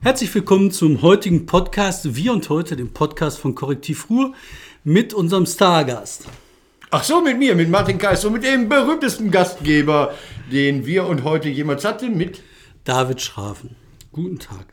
[0.00, 4.32] Herzlich willkommen zum heutigen Podcast Wir und heute, dem Podcast von Korrektiv Ruhr
[4.84, 6.26] mit unserem Stargast.
[6.90, 10.14] Ach so, mit mir, mit Martin Kais, so mit dem berühmtesten Gastgeber,
[10.52, 12.42] den wir und heute jemals hatten, mit
[12.84, 13.74] David Schrafen.
[14.12, 14.72] Guten Tag.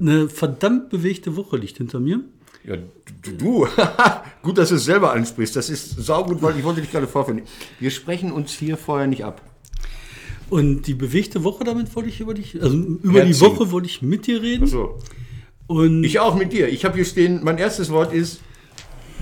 [0.00, 2.20] Eine verdammt bewegte Woche liegt hinter mir.
[2.64, 2.76] Ja,
[3.22, 3.68] du, du.
[4.42, 5.54] gut, dass du es selber ansprichst.
[5.54, 7.42] Das ist saugut, weil ich wollte dich gerade vorführen.
[7.78, 9.42] Wir sprechen uns hier vorher nicht ab.
[10.50, 13.40] Und die bewegte Woche, damit wollte ich über dich, also über die Herziehen.
[13.40, 14.64] Woche wollte ich mit dir reden.
[14.66, 14.98] Ach so.
[15.66, 16.68] Und Ich auch mit dir.
[16.68, 18.40] Ich habe hier stehen, mein erstes Wort ist,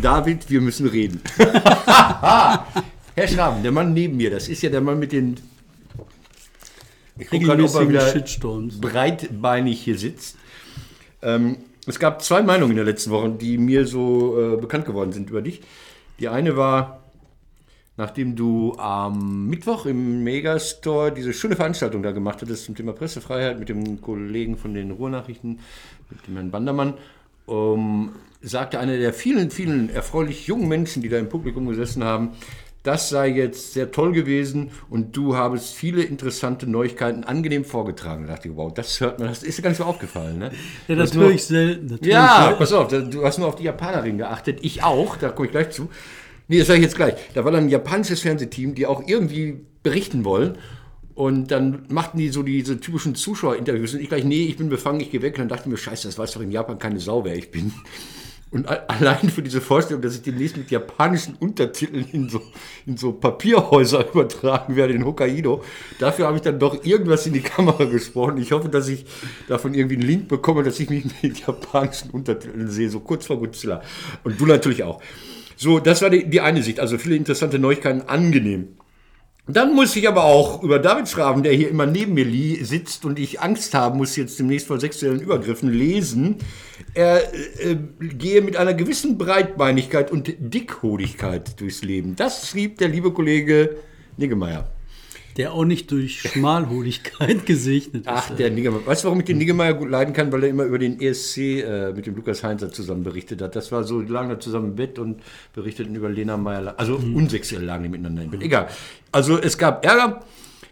[0.00, 1.20] David, wir müssen reden.
[1.38, 5.36] Herr Schraben, der Mann neben mir, das ist ja der Mann mit den
[7.18, 8.80] ich guck grad, ob er wieder Shitstorms.
[8.80, 10.36] breitbeinig hier sitzt.
[11.20, 15.12] Ähm, es gab zwei Meinungen in der letzten Woche, die mir so äh, bekannt geworden
[15.12, 15.60] sind über dich.
[16.18, 17.01] Die eine war,
[17.96, 23.58] nachdem du am Mittwoch im Megastore diese schöne Veranstaltung da gemacht hattest zum Thema Pressefreiheit
[23.58, 25.60] mit dem Kollegen von den Ruhrnachrichten,
[26.10, 26.94] mit dem Herrn Bandermann,
[27.48, 28.10] ähm,
[28.40, 32.32] sagte einer der vielen, vielen erfreulich jungen Menschen, die da im Publikum gesessen haben,
[32.82, 38.26] das sei jetzt sehr toll gewesen und du habest viele interessante Neuigkeiten angenehm vorgetragen.
[38.26, 40.38] Da dachte ich, wow, das hört man, das ist dir gar nicht so aufgefallen.
[40.38, 40.50] Ne?
[40.88, 41.86] Ja, Du hast natürlich selten.
[41.86, 44.58] Natürlich ja, pass auf, du hast nur auf die Japanerin geachtet.
[44.62, 45.90] Ich auch, da komme ich gleich zu.
[46.52, 47.14] Nee, das sage ich jetzt gleich.
[47.32, 50.58] Da war dann ein japanisches Fernsehteam, die auch irgendwie berichten wollen.
[51.14, 53.94] Und dann machten die so diese typischen Zuschauerinterviews.
[53.94, 55.32] Und ich gleich, nee, ich bin befangen, ich gehe weg.
[55.36, 57.50] Und dann dachte ich mir, scheiße, das weiß doch in Japan keine Sau, wer ich
[57.50, 57.72] bin.
[58.50, 62.42] Und allein für diese Vorstellung, dass ich demnächst mit japanischen Untertiteln in so,
[62.84, 65.64] in so Papierhäuser übertragen werde, in Hokkaido,
[66.00, 68.36] dafür habe ich dann doch irgendwas in die Kamera gesprochen.
[68.36, 69.06] Ich hoffe, dass ich
[69.48, 73.38] davon irgendwie einen Link bekomme, dass ich mich mit japanischen Untertiteln sehe, so kurz vor
[73.38, 73.80] Godzilla.
[74.22, 75.00] Und du natürlich auch.
[75.56, 76.80] So, das war die, die eine Sicht.
[76.80, 78.76] Also viele interessante Neuigkeiten, angenehm.
[79.48, 83.18] Dann muss ich aber auch über David Schraben, der hier immer neben mir sitzt und
[83.18, 86.36] ich Angst haben muss, jetzt demnächst vor sexuellen Übergriffen lesen.
[86.94, 92.14] Er äh, äh, gehe mit einer gewissen Breitbeinigkeit und Dickhodigkeit durchs Leben.
[92.14, 93.78] Das schrieb der liebe Kollege
[94.16, 94.70] Niggemeier.
[95.36, 98.12] Der auch nicht durch Schmalhodigkeit gesegnet ist.
[98.12, 98.86] Ach, der Niggemeier.
[98.86, 100.32] Weißt du, warum ich den Niggemeier gut leiden kann?
[100.32, 103.56] Weil er immer über den ESC äh, mit dem Lukas Heinzer zusammen berichtet hat.
[103.56, 105.22] Das war so, die lagen da zusammen im Bett und
[105.54, 106.74] berichteten über Lena Meyer.
[106.76, 108.42] Also unsexuell lagen die miteinander im Bett.
[108.42, 108.68] Egal.
[109.10, 110.20] Also es gab Ärger.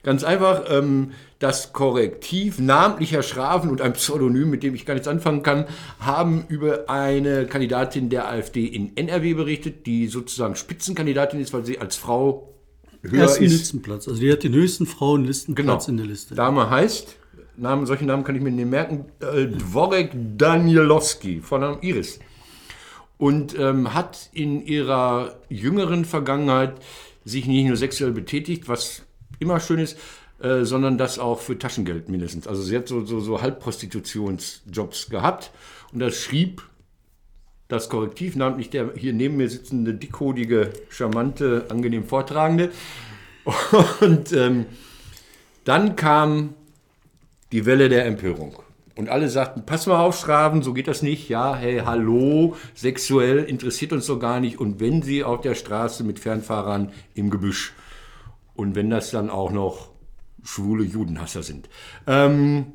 [0.03, 5.09] Ganz einfach, ähm, das Korrektiv namentlicher Schrafen und ein Pseudonym, mit dem ich gar nichts
[5.09, 5.67] anfangen kann,
[5.99, 11.79] haben über eine Kandidatin der AfD in NRW berichtet, die sozusagen Spitzenkandidatin ist, weil sie
[11.79, 12.51] als Frau
[13.03, 13.53] höher Ersten ist.
[13.53, 14.09] Listenplatz.
[14.09, 16.35] Also die hat den höchsten Frauenlistenplatz in der Liste.
[16.35, 17.17] Dame heißt,
[17.57, 22.19] Namen, solche Namen kann ich mir nicht merken, äh, Dvorek Danielowski, Vorname Iris.
[23.19, 26.75] Und ähm, hat in ihrer jüngeren Vergangenheit
[27.25, 29.03] sich nicht nur sexuell betätigt, was
[29.39, 29.99] immer schön ist,
[30.41, 32.47] äh, sondern das auch für Taschengeld mindestens.
[32.47, 35.51] Also sie hat so, so, so Halbprostitutionsjobs gehabt
[35.93, 36.63] und das schrieb
[37.71, 42.71] das Korrektiv, namentlich der hier neben mir sitzende, dickhodige, charmante, angenehm Vortragende.
[44.01, 44.67] Und ähm,
[45.65, 46.55] dann kam
[47.53, 48.57] die Welle der Empörung.
[48.97, 51.29] Und alle sagten, pass mal auf, Schraven, so geht das nicht.
[51.29, 54.59] Ja, hey, hallo, sexuell interessiert uns doch gar nicht.
[54.61, 57.73] Und wenn sie auf der Straße mit Fernfahrern im Gebüsch
[58.55, 59.91] und wenn das dann auch noch
[60.45, 61.69] schwule Judenhasser sind.
[62.07, 62.73] Ähm,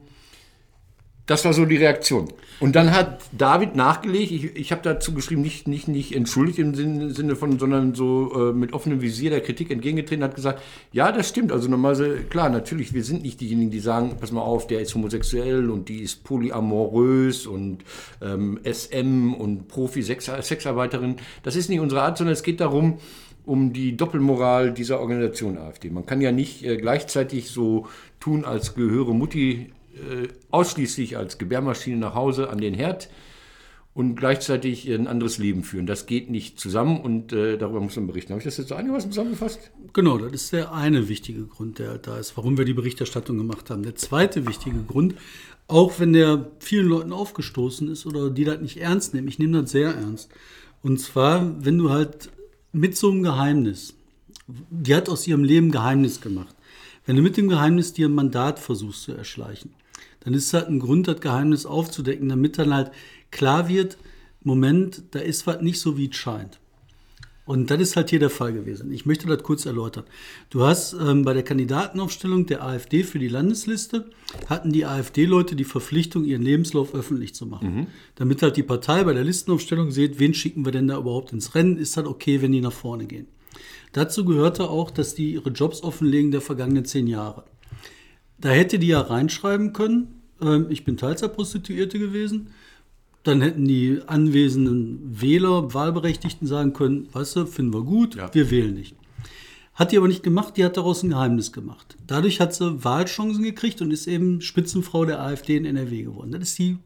[1.25, 2.27] das war so die Reaktion.
[2.59, 6.75] Und dann hat David nachgelegt, ich, ich habe dazu geschrieben, nicht, nicht, nicht entschuldigt im
[6.75, 11.11] Sinne, Sinne von, sondern so äh, mit offenem Visier der Kritik entgegengetreten, hat gesagt, ja,
[11.11, 11.51] das stimmt.
[11.51, 14.93] Also normalerweise, klar, natürlich, wir sind nicht diejenigen, die sagen, pass mal auf, der ist
[14.93, 17.79] homosexuell und die ist polyamorös und
[18.21, 21.15] ähm, SM und Profi-Sexarbeiterin.
[21.41, 22.99] Das ist nicht unsere Art, sondern es geht darum,
[23.45, 25.89] um die Doppelmoral dieser Organisation AfD.
[25.89, 27.87] Man kann ja nicht äh, gleichzeitig so
[28.19, 33.09] tun, als gehöre Mutti äh, ausschließlich als Gebärmaschine nach Hause an den Herd
[33.95, 35.87] und gleichzeitig ein anderes Leben führen.
[35.87, 38.33] Das geht nicht zusammen und äh, darüber muss man berichten.
[38.33, 39.71] Habe ich das jetzt so einigermaßen zusammengefasst?
[39.93, 43.69] Genau, das ist der eine wichtige Grund, der da ist, warum wir die Berichterstattung gemacht
[43.69, 43.83] haben.
[43.83, 45.15] Der zweite wichtige Grund,
[45.67, 49.61] auch wenn der vielen Leuten aufgestoßen ist oder die das nicht ernst nehmen, ich nehme
[49.61, 50.29] das sehr ernst.
[50.83, 52.29] Und zwar, wenn du halt
[52.73, 53.95] mit so einem Geheimnis,
[54.47, 56.53] die hat aus ihrem Leben Geheimnis gemacht,
[57.05, 59.71] wenn du mit dem Geheimnis dir ein Mandat versuchst zu erschleichen,
[60.25, 62.91] dann ist halt ein Grund, das Geheimnis aufzudecken, damit dann halt
[63.31, 63.97] klar wird,
[64.43, 66.59] Moment, da ist was nicht so, wie es scheint.
[67.45, 68.91] Und das ist halt hier der Fall gewesen.
[68.91, 70.05] Ich möchte das kurz erläutern.
[70.49, 74.09] Du hast ähm, bei der Kandidatenaufstellung der AfD für die Landesliste,
[74.47, 77.87] hatten die AfD-Leute die Verpflichtung, ihren Lebenslauf öffentlich zu machen.
[78.15, 81.53] Damit halt die Partei bei der Listenaufstellung sieht, wen schicken wir denn da überhaupt ins
[81.53, 83.27] Rennen, ist halt okay, wenn die nach vorne gehen.
[83.93, 87.45] Dazu gehörte auch, dass die ihre Jobs offenlegen der vergangenen zehn Jahre.
[88.39, 92.47] Da hätte die ja reinschreiben können, ähm, ich bin Teilzeitprostituierte gewesen.
[93.23, 98.31] Dann hätten die anwesenden Wähler, Wahlberechtigten sagen können, weißt du, finden wir gut, Ja.
[98.33, 98.95] wir wählen nicht.
[99.73, 101.97] Hat die aber nicht gemacht, die hat daraus ein Geheimnis gemacht.
[102.07, 106.31] Dadurch hat sie Wahlchancen gekriegt und ist eben Spitzenfrau der AfD in NRW geworden.
[106.31, 106.77] Das ist die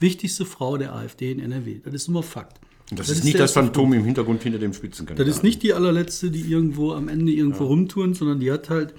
[0.00, 1.80] wichtigste Frau der AfD in NRW.
[1.84, 2.60] Das ist immer Fakt.
[2.90, 5.26] Das, ist nicht der das Phantom im Hintergrund hinter dem Spitzenkandidaten.
[5.28, 8.94] das ist nicht die allerletzte, die irgendwo am Ende irgendwo rumtouren, sondern die hat halt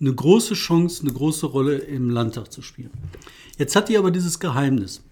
[0.00, 2.90] eine große Chance, eine große Rolle im Landtag zu spielen.
[3.56, 5.02] Jetzt hat die aber dieses Geheimnis.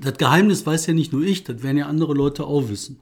[0.00, 3.00] Das Geheimnis weiß ja nicht nur ich, das werden ja andere Leute auch wissen.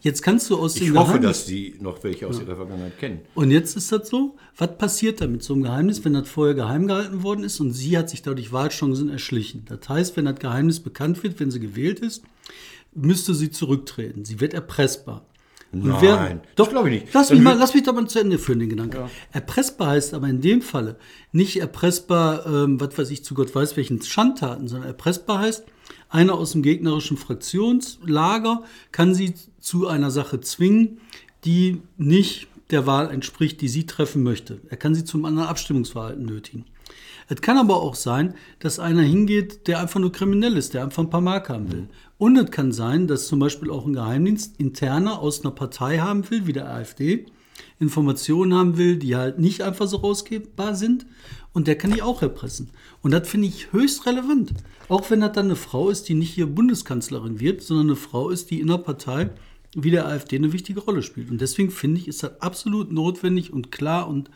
[0.00, 2.98] Jetzt kannst du aus Ich dem hoffe, Geheimnis dass Sie noch welche aus Ihrer Vergangenheit
[2.98, 3.20] kennen.
[3.34, 6.54] und jetzt ist das so, was passiert da mit so einem Geheimnis, wenn das vorher
[6.54, 9.64] geheim gehalten worden ist und sie hat sich dadurch Wahlchancen erschlichen?
[9.68, 12.22] Das heißt, wenn das Geheimnis bekannt wird, wenn sie gewählt ist,
[12.94, 14.24] müsste sie zurücktreten.
[14.24, 15.26] Sie wird erpressbar.
[15.72, 17.14] Nein, das glaube ich nicht.
[17.14, 19.08] Lass mich, mal, lass mich doch mal zu Ende führen, den Gedanken.
[19.32, 20.96] Erpressbar heißt aber in dem Falle
[21.32, 25.64] nicht erpressbar, ähm, was weiß ich, zu Gott weiß welchen Schandtaten, sondern erpressbar heißt,
[26.08, 31.00] einer aus dem gegnerischen Fraktionslager kann sie zu einer Sache zwingen,
[31.44, 34.60] die nicht der Wahl entspricht, die sie treffen möchte.
[34.68, 36.64] Er kann sie zum anderen Abstimmungsverhalten nötigen.
[37.28, 41.02] Es kann aber auch sein, dass einer hingeht, der einfach nur kriminell ist, der einfach
[41.02, 41.88] ein paar Mark haben will.
[42.20, 46.28] Und es kann sein, dass zum Beispiel auch ein Geheimdienst interner aus einer Partei haben
[46.28, 47.24] will, wie der AfD,
[47.78, 51.06] Informationen haben will, die halt nicht einfach so rausgebbar sind.
[51.54, 52.72] Und der kann die auch erpressen.
[53.00, 54.52] Und das finde ich höchst relevant.
[54.90, 58.28] Auch wenn das dann eine Frau ist, die nicht hier Bundeskanzlerin wird, sondern eine Frau
[58.28, 59.30] ist, die in der Partei
[59.74, 61.30] wie der AfD eine wichtige Rolle spielt.
[61.30, 64.28] Und deswegen finde ich, ist das absolut notwendig und klar und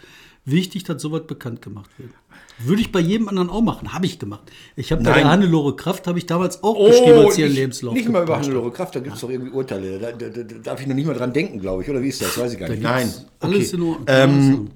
[0.45, 2.11] wichtig, dass sowas bekannt gemacht wird.
[2.59, 4.51] Würde ich bei jedem anderen auch machen, habe ich gemacht.
[4.77, 8.09] Ich habe bei der Hannelore Kraft, habe ich damals auch geschrieben, als ihren Lebenslauf nicht
[8.09, 9.99] mal über Hannelore Kraft, da gibt es doch irgendwie Urteile.
[9.99, 11.91] Da, da, da darf ich noch nicht mal dran denken, glaube ich.
[11.91, 12.39] Oder wie ist das?
[12.39, 12.85] Weiß ich gar Da nicht.
[12.85, 13.13] Nein.
[13.41, 13.77] Alles okay.
[13.77, 14.07] in Ordnung.
[14.07, 14.71] Ähm,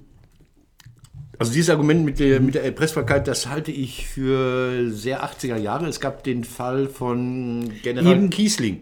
[1.38, 5.86] also dieses Argument mit der, mit der Erpressbarkeit, das halte ich für sehr 80er Jahre.
[5.86, 8.30] Es gab den Fall von General Eben.
[8.30, 8.80] Kiesling.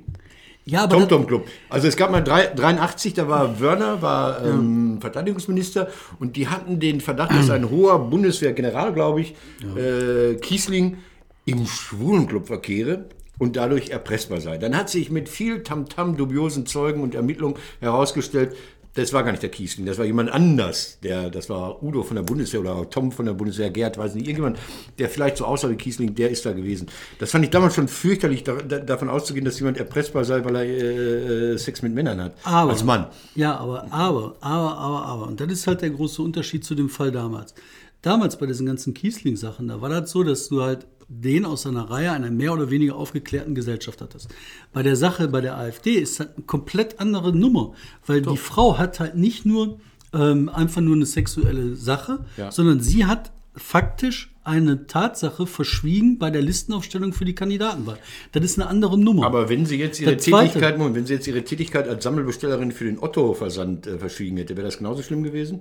[0.66, 1.46] Ja, aber das, TomTom Club.
[1.70, 5.88] Also es gab mal drei- 83, da war Wörner, war ähm, Verteidigungsminister
[6.20, 9.34] und die hatten den Verdacht, dass ein hoher Bundeswehrgeneral, glaube ich,
[9.76, 10.98] äh, Kiesling
[11.44, 13.04] im Schwulenclub verkehre
[13.38, 14.58] und dadurch erpressbar sei.
[14.58, 18.56] Dann hat sich mit viel Tamtam, dubiosen Zeugen und Ermittlungen herausgestellt,
[18.96, 20.98] das war gar nicht der Kiesling, das war jemand anders.
[21.02, 24.26] Der, das war Udo von der Bundeswehr oder Tom von der Bundeswehr, Gerd, weiß nicht,
[24.26, 24.58] irgendjemand,
[24.98, 26.88] der vielleicht so aussah wie Kiesling, der ist da gewesen.
[27.18, 30.56] Das fand ich damals schon fürchterlich, da, da, davon auszugehen, dass jemand erpressbar sei, weil
[30.56, 32.34] er äh, Sex mit Männern hat.
[32.44, 33.06] Aber, als Mann.
[33.34, 35.26] Ja, aber, aber, aber, aber, aber.
[35.26, 37.54] Und das ist halt der große Unterschied zu dem Fall damals.
[38.02, 41.88] Damals bei diesen ganzen Kiesling-Sachen, da war das so, dass du halt den aus einer
[41.90, 44.28] Reihe einer mehr oder weniger aufgeklärten Gesellschaft hattest.
[44.72, 47.74] Bei der Sache bei der AfD ist das eine komplett andere Nummer,
[48.06, 49.78] weil die Frau hat halt nicht nur
[50.12, 52.50] ähm, einfach nur eine sexuelle Sache, Ja.
[52.50, 57.98] sondern sie hat faktisch eine Tatsache verschwiegen bei der Listenaufstellung für die Kandidatenwahl.
[58.32, 59.26] Das ist eine andere Nummer.
[59.26, 62.84] Aber wenn sie jetzt ihre Tätigkeit, Moment, wenn sie jetzt ihre Tätigkeit als Sammelbestellerin für
[62.84, 65.60] den Otto-Versand äh, verschwiegen hätte, wäre das genauso schlimm gewesen?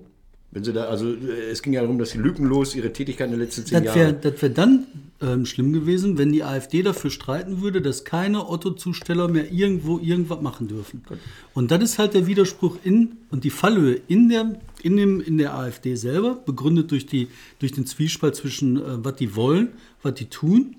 [0.52, 3.34] Wenn sie da, also äh, es ging ja darum, dass sie lückenlos ihre Tätigkeit in
[3.34, 4.22] den letzten zehn Das wäre Jahren.
[4.22, 4.86] das wär dann
[5.22, 10.42] ähm, schlimm gewesen, wenn die AfD dafür streiten würde, dass keine Otto-Zusteller mehr irgendwo irgendwas
[10.42, 11.04] machen dürfen.
[11.54, 15.38] Und das ist halt der Widerspruch in und die Fallhöhe in der, in dem, in
[15.38, 17.28] der AfD selber, begründet durch, die,
[17.60, 19.70] durch den Zwiespalt zwischen, äh, was die wollen,
[20.04, 20.76] was die tun.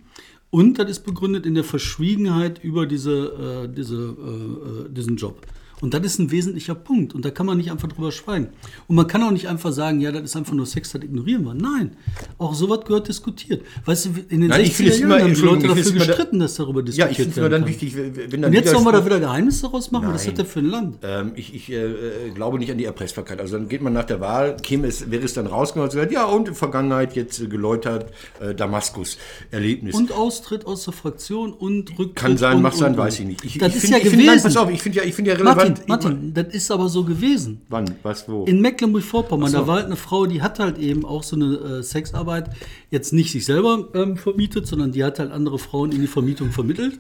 [0.50, 5.46] Und das ist begründet in der Verschwiegenheit über diese, äh, diese, äh, äh, diesen Job.
[5.82, 7.14] Und das ist ein wesentlicher Punkt.
[7.14, 8.48] Und da kann man nicht einfach drüber schweigen.
[8.86, 11.44] Und man kann auch nicht einfach sagen, ja, das ist einfach nur Sex, das ignorieren
[11.44, 11.54] wir.
[11.54, 11.96] Nein,
[12.38, 13.62] auch sowas gehört diskutiert.
[13.84, 15.86] Weißt du, in den Nein, ich finde 60er es Jahren immer- haben die Leute dafür
[15.86, 17.68] immer da- gestritten, dass darüber Ja, diskutiert ich finde es immer dann kann.
[17.70, 20.08] wichtig, wenn dann Und jetzt sollen wir da wieder Geheimnisse daraus machen?
[20.08, 20.34] Was ist das Nein.
[20.36, 20.98] denn für ein Land?
[21.02, 23.40] Ähm, ich ich äh, äh, glaube nicht an die Erpressbarkeit.
[23.40, 26.12] Also dann geht man nach der Wahl, käme es, wäre es dann rausgekommen und gesagt,
[26.12, 29.94] ja und Vergangenheit jetzt äh, geläutert, äh, Damaskus-Erlebnis.
[29.94, 32.16] Und Austritt aus der Fraktion und Rücktritt.
[32.16, 33.44] Kann sein, und, mag sein, weiß ich nicht.
[33.44, 34.16] Ich, das ich ist find- ja gewesen.
[34.16, 35.65] Find, nein, pass auf, ich finde ja, ich finde ja relevant.
[35.68, 37.60] Martin, Martin, das ist aber so gewesen.
[37.68, 37.94] Wann?
[38.02, 38.28] Was?
[38.28, 38.44] Wo?
[38.44, 39.58] In Mecklenburg-Vorpommern, so.
[39.58, 42.50] da war halt eine Frau, die hat halt eben auch so eine äh, Sexarbeit
[42.90, 46.50] jetzt nicht sich selber ähm, vermietet, sondern die hat halt andere Frauen in die Vermietung
[46.50, 46.98] vermittelt.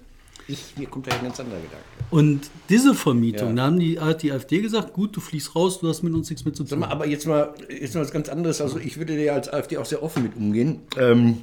[0.48, 1.84] ich, mir kommt da ein ganz anderer Gedanke.
[2.10, 3.54] Und diese Vermietung, Ja.
[3.54, 6.30] da haben die, hat die AfD gesagt, gut, du fliegst raus, du hast mit uns
[6.30, 6.78] nichts mehr zu Sag tun.
[6.80, 8.60] mal, aber jetzt mal, jetzt mal was ganz anderes.
[8.60, 10.80] Also ich würde ja als AfD auch sehr offen mit umgehen.
[10.96, 11.38] Ähm,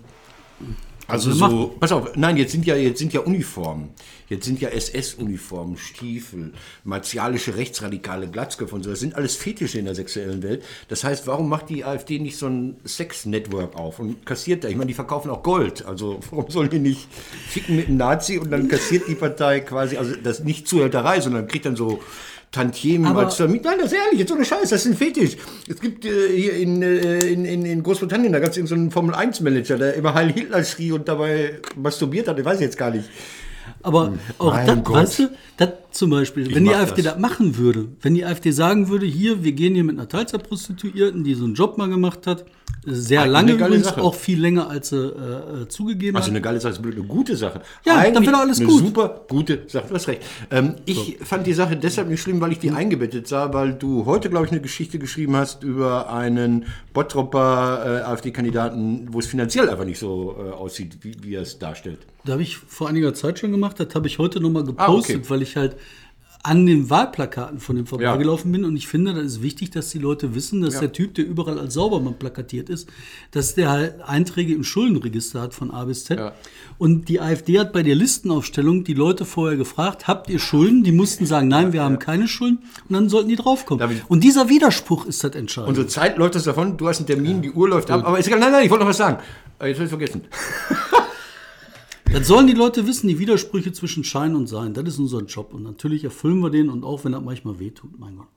[1.07, 3.89] also Also so, pass auf, nein, jetzt sind ja, jetzt sind ja Uniformen.
[4.29, 8.89] Jetzt sind ja SS-Uniformen, Stiefel, martialische Rechtsradikale, Glatzköpfe und so.
[8.89, 10.63] Das sind alles Fetische in der sexuellen Welt.
[10.87, 14.69] Das heißt, warum macht die AfD nicht so ein Sex-Network auf und kassiert da?
[14.69, 15.85] Ich meine, die verkaufen auch Gold.
[15.85, 17.07] Also warum sollen die nicht
[17.47, 21.47] ficken mit einem Nazi und dann kassiert die Partei quasi, also das nicht Zuhälterei, sondern
[21.47, 22.01] kriegt dann so
[22.53, 23.71] Tantiemen Aber- als Vermieter.
[23.71, 25.37] Nein, das ist ehrlich, jetzt ohne Scheiß, das ist ein Fetisch.
[25.67, 28.91] Es gibt äh, hier in, äh, in, in, in Großbritannien, da gab es so einen
[28.91, 33.09] Formel-1-Manager, der immer Heil Hitler schrie und dabei masturbiert hat, ich weiß jetzt gar nicht.
[33.83, 34.95] Aber auch Mein das, Gott.
[34.95, 37.13] weißt du, das zum Beispiel, wenn die AfD das.
[37.13, 37.21] das.
[37.21, 41.35] machen würde, wenn die AfD sagen würde, hier, wir gehen hier mit einer Teilzeitprostituierten, die
[41.35, 42.45] so einen Job mal gemacht hat,
[42.85, 44.01] sehr Eine lange übrigens, Sache.
[44.01, 46.31] auch viel länger, als sie äh, äh, zugegeben Also hat.
[46.31, 47.61] eine geile Sache, eine gute Sache.
[47.85, 48.79] Ja, dann Eigentlich wäre doch alles eine gut.
[48.79, 49.85] super gute Sache.
[49.87, 50.21] Du hast recht.
[50.51, 52.75] Ähm, ich fand die Sache deshalb nicht schlimm, weil ich die Hm.
[52.75, 58.01] eingebettet sah, weil du heute, glaube ich, eine Geschichte geschrieben hast über einen Bottropper äh,
[58.03, 61.99] AfD-Kandidaten, wo es finanziell einfach nicht so äh, aussieht, wie, wie er es darstellt.
[62.25, 65.19] Da habe ich vor einiger Zeit schon gemacht, das habe ich heute nochmal gepostet, Ah,
[65.19, 65.29] okay.
[65.29, 65.75] weil ich halt
[66.45, 69.97] an den Wahlplakaten von dem vorbeigelaufen bin und ich finde, das ist wichtig, dass die
[69.99, 70.79] Leute wissen, dass Ja.
[70.81, 72.89] der Typ, der überall als Saubermann plakatiert ist,
[73.31, 76.19] dass der halt Einträge im Schuldenregister hat von A bis Z.
[76.19, 76.33] Ja.
[76.77, 80.83] Und die AfD hat bei der Listenaufstellung die Leute vorher gefragt, habt ihr Schulden?
[80.83, 82.57] Die mussten sagen, nein, wir haben keine Schulden
[82.89, 84.01] und dann sollten die draufkommen.
[84.09, 85.69] Und dieser Widerspruch ist das entscheidend.
[85.69, 88.27] Unsere Zeit läuft das davon, du hast einen Termin, die Uhr läuft ab, aber ist
[88.27, 89.17] egal, nein, nein, ich wollte noch was sagen.
[89.59, 90.21] Äh, Jetzt habe ich vergessen.
[92.13, 94.75] Das sollen die Leute wissen, die Widersprüche zwischen Schein und Sein.
[94.75, 95.51] Das ist unser Job.
[95.51, 98.27] Und natürlich erfüllen wir den und auch wenn das manchmal wehtut, mein Gott.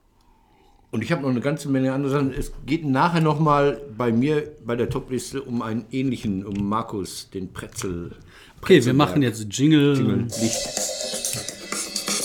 [0.89, 2.33] Und ich habe noch eine ganze Menge andere Sachen.
[2.33, 7.29] Es geht nachher noch mal bei mir bei der Topliste um einen ähnlichen, um Markus,
[7.31, 8.15] den Pretzel.
[8.63, 10.23] Okay, wir machen jetzt Jingle.
[10.23, 10.65] Licht.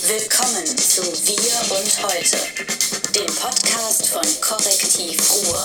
[0.09, 2.38] Willkommen zu Wir und Heute,
[3.14, 5.64] dem Podcast von Korrektiv Ruhr.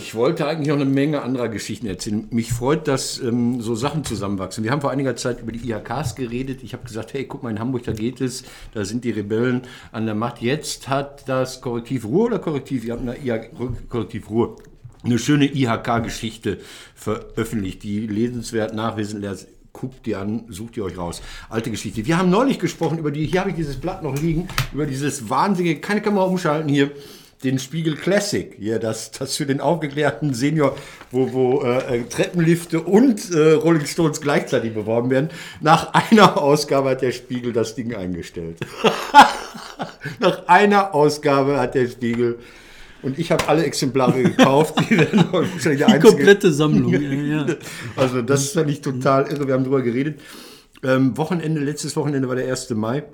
[0.00, 2.28] Ich wollte eigentlich noch eine Menge anderer Geschichten erzählen.
[2.30, 4.62] Mich freut, dass ähm, so Sachen zusammenwachsen.
[4.62, 6.62] Wir haben vor einiger Zeit über die IHKs geredet.
[6.62, 9.62] Ich habe gesagt, hey, guck mal, in Hamburg, da geht es, da sind die Rebellen
[9.90, 10.40] an der Macht.
[10.40, 14.58] Jetzt hat das Korrektiv Ruhr oder Korrektiv, ihr habt eine IHK, Korrektiv Ruhr,
[15.02, 16.58] eine schöne IHK-Geschichte
[16.94, 21.22] veröffentlicht, die lesenswert, nachlesenswert Guckt die an, sucht die euch raus.
[21.50, 22.06] Alte Geschichte.
[22.06, 25.28] Wir haben neulich gesprochen über die, hier habe ich dieses Blatt noch liegen, über dieses
[25.28, 26.90] wahnsinnige, keine Kamera umschalten hier,
[27.44, 30.76] den Spiegel Classic, hier, das, das für den aufgeklärten Senior,
[31.12, 35.30] wo, wo äh, äh, Treppenlifte und äh, Rolling Stones gleichzeitig beworben werden.
[35.60, 38.58] Nach einer Ausgabe hat der Spiegel das Ding eingestellt.
[40.20, 42.38] Nach einer Ausgabe hat der Spiegel
[43.02, 44.74] und ich habe alle Exemplare gekauft.
[44.90, 44.96] Die
[45.76, 46.92] Die einzige- komplette Sammlung.
[46.92, 47.46] ja, ja.
[47.94, 49.46] also das fand ich total irre.
[49.46, 50.20] Wir haben drüber geredet.
[50.82, 52.70] Ähm, Wochenende, letztes Wochenende war der 1.
[52.70, 53.04] Mai.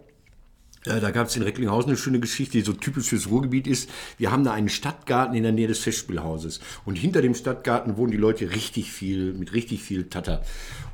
[0.86, 3.90] Äh, Da gab es in Recklinghausen eine schöne Geschichte, die so typisch fürs Ruhrgebiet ist.
[4.18, 6.60] Wir haben da einen Stadtgarten in der Nähe des Festspielhauses.
[6.84, 10.42] Und hinter dem Stadtgarten wohnen die Leute richtig viel, mit richtig viel Tatter.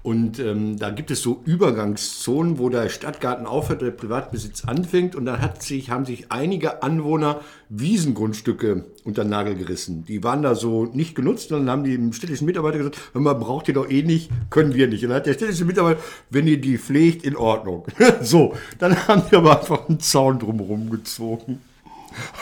[0.03, 5.15] Und ähm, da gibt es so Übergangszonen, wo der Stadtgarten aufhört, der Privatbesitz anfängt.
[5.15, 10.05] Und dann hat sich, haben sich einige Anwohner Wiesengrundstücke unter den Nagel gerissen.
[10.05, 11.53] Die waren da so nicht genutzt.
[11.53, 14.75] Und dann haben die städtischen Mitarbeiter gesagt, hör mal, braucht ihr doch eh nicht, können
[14.75, 15.03] wir nicht.
[15.03, 17.85] Und dann hat der städtische Mitarbeiter, wenn ihr die pflegt, in Ordnung.
[18.23, 21.61] so, dann haben die aber einfach einen Zaun drumherum gezogen.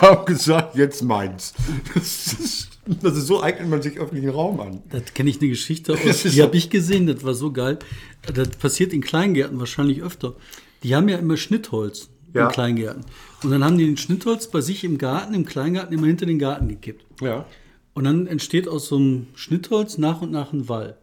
[0.01, 1.53] Haben gesagt, jetzt meins.
[1.95, 4.83] Das ist, das ist so eignet man sich öffentlichen Raum an.
[4.91, 6.23] Das kenne ich eine Geschichte aus.
[6.23, 7.79] Die habe ich gesehen, das war so geil.
[8.33, 10.35] Das passiert in Kleingärten wahrscheinlich öfter.
[10.83, 12.47] Die haben ja immer Schnittholz Ja.
[12.47, 13.05] in Kleingärten.
[13.43, 16.39] Und dann haben die den Schnittholz bei sich im Garten, im Kleingarten, immer hinter den
[16.39, 17.05] Garten gekippt.
[17.21, 17.45] Ja.
[17.93, 20.97] Und dann entsteht aus so einem Schnittholz nach und nach ein Wall.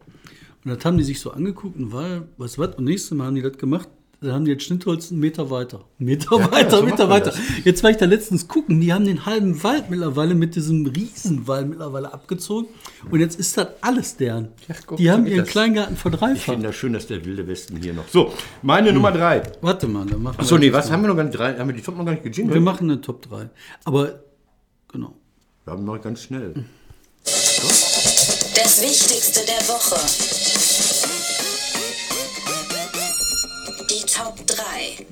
[0.64, 2.74] Und das haben die sich so angeguckt, ein Wall, was was.
[2.74, 3.88] Und nächstes Mal haben die das gemacht.
[4.22, 5.84] Dann haben die das Schnittholz einen Meter weiter.
[6.00, 7.30] Einen Meter weiter, so Meter weiter.
[7.32, 7.38] das.
[7.64, 11.66] Jetzt war ich da letztens gucken, die haben den halben Wald mittlerweile mit diesem Riesenwall
[11.66, 12.66] mittlerweile abgezogen.
[13.10, 14.48] Und jetzt ist das alles deren.
[14.68, 15.48] Ja, guck, die so haben ihren das.
[15.48, 16.64] Kleingarten Ich finde verdreifacht.
[16.64, 18.08] das schön, dass der wilde Westen hier noch.
[18.08, 18.32] So,
[18.62, 19.42] meine Nummer drei.
[19.60, 21.36] Warte mal, dann machen wir Achso, nee, was haben wir noch gar nicht?
[21.38, 22.54] Drei, haben wir die Top noch gar nicht gejingelt?
[22.54, 23.50] Wir machen eine Top 3.
[23.84, 24.20] Aber,
[24.90, 25.14] genau.
[25.64, 26.54] Wir haben noch ganz schnell.
[27.24, 30.65] Das Wichtigste der Woche.
[33.96, 35.06] Die Top 3.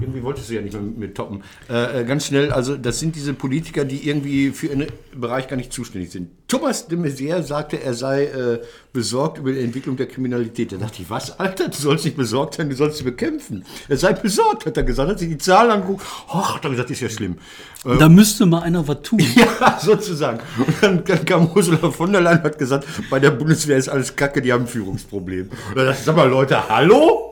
[0.00, 1.42] Irgendwie wolltest du ja nicht mehr mit toppen.
[1.68, 5.56] Äh, äh, ganz schnell, also das sind diese Politiker, die irgendwie für ihren Bereich gar
[5.56, 6.30] nicht zuständig sind.
[6.48, 8.60] Thomas de Maizière sagte, er sei äh,
[8.92, 10.72] besorgt über die Entwicklung der Kriminalität.
[10.72, 13.64] Da dachte ich, was, Alter, du sollst nicht besorgt sein, du sollst sie bekämpfen.
[13.88, 16.02] Er sei besorgt, hat er gesagt, hat sich die Zahlen angeguckt.
[16.28, 17.36] Och, hat er gesagt, ist ja schlimm.
[17.84, 19.20] Äh, Da müsste mal einer was tun.
[19.36, 20.40] ja, sozusagen.
[20.58, 23.90] Und dann, dann kam Ursula von der Leyen und hat gesagt, bei der Bundeswehr ist
[23.90, 25.50] alles kacke, die haben ein Führungsproblem.
[25.68, 27.27] Und da dachte ich, sag mal, Leute, hallo?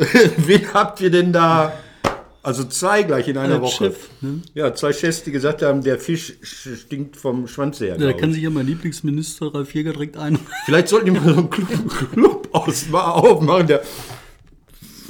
[0.36, 1.72] Wen habt ihr denn da?
[2.42, 3.84] Also zwei gleich in einer Als Woche.
[3.84, 4.40] Chef, ne?
[4.54, 7.96] Ja, zwei Chefs, die gesagt haben, der Fisch stinkt vom Schwanz her.
[7.98, 8.36] Da glaub kann ich.
[8.36, 10.38] sich ja mein Lieblingsminister Ralf Jäger direkt ein.
[10.64, 11.68] Vielleicht sollten die mal so einen Club,
[12.12, 13.82] Club aus, aufmachen, der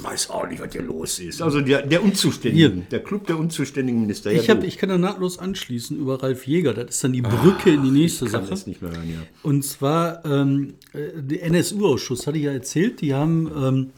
[0.03, 1.41] weiß auch nicht, was hier los ist.
[1.41, 2.83] Also der, der Unzuständigen, Hier.
[2.89, 4.31] der Club der unzuständigen Minister.
[4.31, 6.73] Ja, Ich, hab, ich kann da nahtlos anschließen über Ralf Jäger.
[6.73, 8.49] Das ist dann die Brücke in die nächste kann Sache.
[8.49, 9.19] das nicht mehr hören, ja.
[9.43, 13.89] Und zwar, ähm, äh, der NSU-Ausschuss, hatte ich ja erzählt, die haben ähm,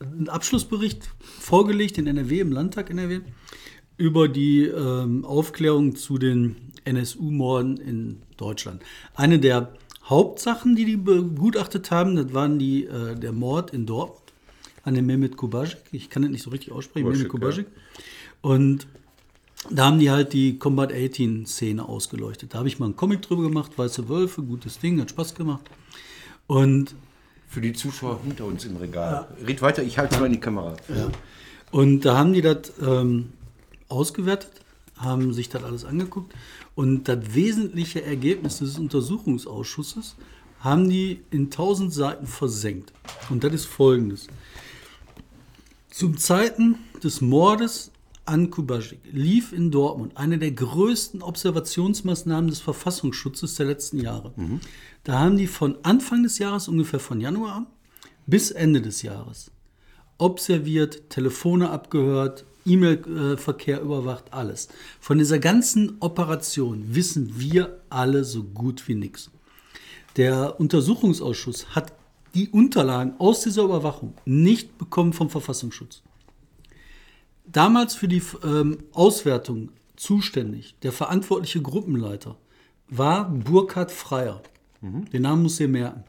[0.00, 3.20] einen Abschlussbericht vorgelegt in NRW, im Landtag NRW,
[3.96, 8.82] über die ähm, Aufklärung zu den NSU-Morden in Deutschland.
[9.14, 9.72] Eine der
[10.04, 14.24] Hauptsachen, die die begutachtet haben, das waren die, äh, der Mord in Dortmund
[14.84, 15.78] an den Mehmet Kubasik.
[15.92, 17.84] Ich kann das nicht so richtig aussprechen, Mehmet Kubasik, Kubasik.
[18.42, 18.86] Und
[19.70, 22.52] da haben die halt die Combat 18-Szene ausgeleuchtet.
[22.52, 25.64] Da habe ich mal einen Comic drüber gemacht, Weiße Wölfe, gutes Ding, hat Spaß gemacht.
[26.46, 26.94] Und,
[27.54, 29.28] Für die Zuschauer hinter uns im Regal.
[29.46, 30.76] Red weiter, ich halte es mal in die Kamera.
[31.70, 33.32] und da haben die das ähm,
[33.88, 34.50] ausgewertet,
[34.96, 36.34] haben sich das alles angeguckt.
[36.74, 40.16] Und das wesentliche Ergebnis des Untersuchungsausschusses
[40.58, 42.92] haben die in 1000 Seiten versenkt.
[43.30, 44.26] Und das ist folgendes.
[45.90, 47.92] Zum Zeiten des Mordes
[48.26, 54.32] an Kubasik lief in Dortmund eine der größten Observationsmaßnahmen des Verfassungsschutzes der letzten Jahre.
[55.02, 57.66] Da haben die von Anfang des Jahres, ungefähr von Januar an,
[58.26, 59.50] bis Ende des Jahres
[60.18, 64.68] observiert, Telefone abgehört, E-Mail-Verkehr überwacht, alles.
[65.00, 69.30] Von dieser ganzen Operation wissen wir alle so gut wie nichts.
[70.16, 71.92] Der Untersuchungsausschuss hat
[72.34, 76.02] die Unterlagen aus dieser Überwachung nicht bekommen vom Verfassungsschutz.
[77.44, 82.36] Damals für die ähm, Auswertung zuständig, der verantwortliche Gruppenleiter,
[82.88, 84.42] war Burkhard Freier.
[85.12, 86.04] Den Namen muss ihr merken.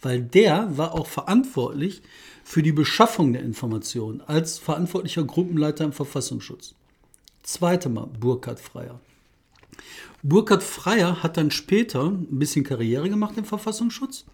[0.00, 2.00] Weil der war auch verantwortlich
[2.44, 6.74] für die Beschaffung der Informationen als verantwortlicher Gruppenleiter im Verfassungsschutz.
[7.42, 9.00] Zweite Mal Burkhard Freier.
[10.22, 14.26] Burkhard Freier hat dann später ein bisschen Karriere gemacht im Verfassungsschutz.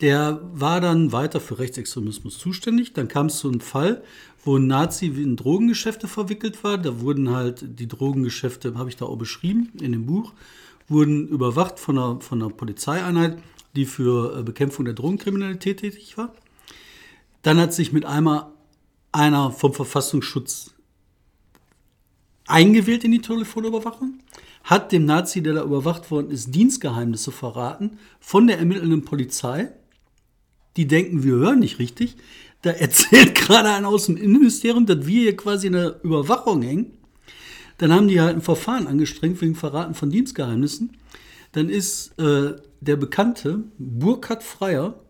[0.00, 2.92] Der war dann weiter für Rechtsextremismus zuständig.
[2.92, 4.02] Dann kam es zu einem Fall,
[4.44, 6.78] wo ein Nazi in Drogengeschäfte verwickelt war.
[6.78, 10.32] Da wurden halt die Drogengeschäfte, habe ich da auch beschrieben in dem Buch,
[10.86, 13.38] wurden überwacht von einer, von einer Polizeieinheit,
[13.74, 16.32] die für äh, Bekämpfung der Drogenkriminalität tätig war.
[17.42, 18.46] Dann hat sich mit einmal
[19.12, 20.74] einer vom Verfassungsschutz
[22.46, 24.20] eingewählt in die Telefonüberwachung,
[24.64, 29.70] hat dem Nazi, der da überwacht worden ist, Dienstgeheimnisse verraten von der ermittelnden Polizei.
[30.78, 32.16] Die denken, wir hören nicht richtig.
[32.62, 36.92] Da erzählt gerade einer aus dem Innenministerium, dass wir hier quasi in der Überwachung hängen.
[37.76, 40.96] Dann haben die halt ein Verfahren angestrengt wegen Verraten von Dienstgeheimnissen.
[41.52, 45.00] Dann ist äh, der bekannte Burkhard Freier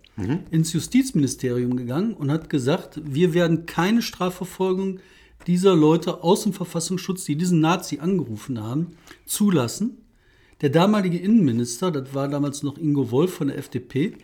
[0.51, 4.99] ins Justizministerium gegangen und hat gesagt, wir werden keine Strafverfolgung
[5.47, 9.99] dieser Leute aus dem Verfassungsschutz, die diesen Nazi angerufen haben, zulassen.
[10.61, 14.15] Der damalige Innenminister, das war damals noch Ingo Wolf von der FDP,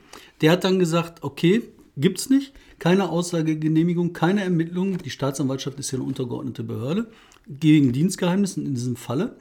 [0.41, 1.63] der hat dann gesagt, okay,
[1.97, 7.07] gibt's nicht, keine Aussagegenehmigung, keine Ermittlungen, die Staatsanwaltschaft ist ja eine untergeordnete Behörde,
[7.47, 9.37] gegen Dienstgeheimnissen in diesem Falle.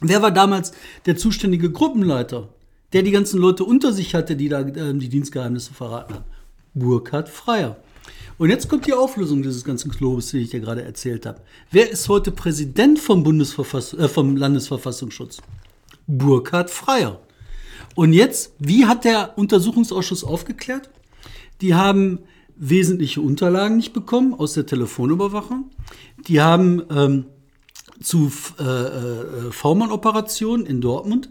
[0.00, 0.72] Wer war damals
[1.06, 2.48] der zuständige Gruppenleiter,
[2.92, 6.24] der die ganzen Leute unter sich hatte, die da äh, die Dienstgeheimnisse verraten haben?
[6.74, 7.78] Burkhard Freier.
[8.36, 11.40] Und jetzt kommt die Auflösung dieses ganzen Globes, die ich dir gerade erzählt habe.
[11.70, 15.38] Wer ist heute Präsident vom, Bundesverfass äh, vom Landesverfassungsschutz?
[16.08, 17.20] Burkhard Freier.
[17.94, 20.90] Und jetzt, wie hat der Untersuchungsausschuss aufgeklärt?
[21.60, 22.20] Die haben
[22.56, 25.70] wesentliche Unterlagen nicht bekommen aus der Telefonüberwachung.
[26.26, 27.26] Die haben ähm,
[28.02, 31.30] zu äh, äh, V-Mann-Operationen in Dortmund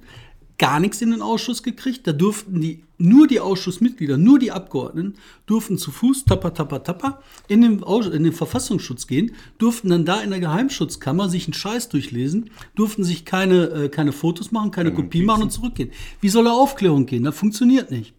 [0.57, 2.07] gar nichts in den Ausschuss gekriegt.
[2.07, 5.15] Da durften die, nur die Ausschussmitglieder, nur die Abgeordneten,
[5.45, 10.21] durften zu Fuß, tapper, tapper, tapper, in den, in den Verfassungsschutz gehen, durften dann da
[10.21, 14.93] in der Geheimschutzkammer sich einen Scheiß durchlesen, durften sich keine, äh, keine Fotos machen, keine
[14.93, 15.91] Kopie machen und zurückgehen.
[16.21, 17.23] Wie soll da Aufklärung gehen?
[17.23, 18.13] Das funktioniert nicht.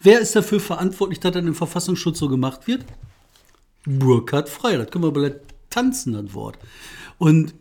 [0.00, 2.84] Wer ist dafür verantwortlich, dass dann im Verfassungsschutz so gemacht wird?
[3.86, 4.76] Burkhard Frey.
[4.76, 6.58] Das können wir vielleicht tanzen, das Wort.
[7.18, 7.54] Und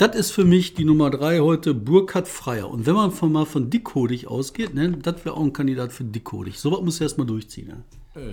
[0.00, 2.70] das ist für mich die Nummer drei heute, Burkhard Freier.
[2.70, 6.04] Und wenn man von, mal von dickhodig ausgeht, ne, das wäre auch ein Kandidat für
[6.04, 6.58] dickhodig.
[6.58, 7.68] So was muss er erstmal durchziehen.
[7.68, 7.84] Ne?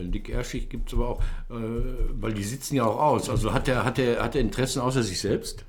[0.09, 1.53] Dick Erschig gibt es aber auch, äh,
[2.19, 3.29] weil die sitzen ja auch aus.
[3.29, 5.65] Also hat er hat hat er Interessen außer sich selbst?